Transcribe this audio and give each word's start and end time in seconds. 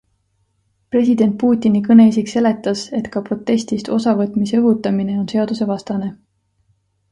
President 0.93 1.35
Putini 1.43 1.81
kõneisik 1.87 2.31
seletas, 2.31 2.87
et 3.01 3.11
ka 3.17 3.23
protestist 3.29 3.93
osa 3.99 4.15
võtmise 4.23 4.61
õhutamine 4.65 5.21
on 5.25 5.31
seadusevastane. 5.37 6.13